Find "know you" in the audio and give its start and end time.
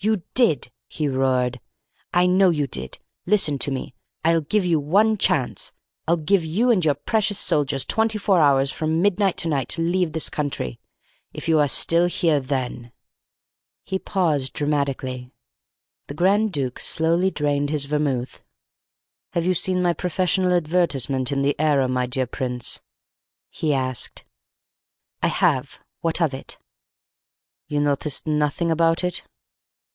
2.26-2.66